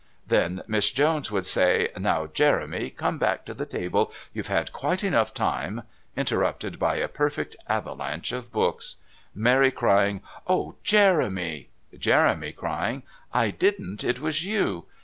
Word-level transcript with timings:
Then 0.25 0.63
Miss 0.65 0.89
Jones 0.89 1.29
would 1.29 1.45
say: 1.45 1.89
"Now, 1.95 2.25
Jeremy, 2.25 2.89
come 2.89 3.19
back 3.19 3.45
to 3.45 3.53
the 3.53 3.67
table. 3.67 4.11
You've 4.33 4.47
had 4.47 4.71
quite 4.73 5.03
enough 5.03 5.31
time" 5.31 5.83
interrupted 6.17 6.79
by 6.79 6.95
a 6.95 7.07
perfect 7.07 7.55
avalanche 7.67 8.31
of 8.31 8.51
books. 8.51 8.95
Mary 9.35 9.69
crying: 9.69 10.23
"Oh, 10.47 10.73
Jeremy!" 10.83 11.69
Jeremy 11.95 12.51
crying: 12.51 13.03
"I 13.31 13.51
didn't; 13.51 14.03
it 14.03 14.19
was 14.19 14.43
you!" 14.43 14.85